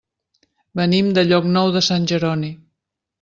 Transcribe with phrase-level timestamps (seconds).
[0.79, 2.51] Venim de Llocnou de Sant Jeroni.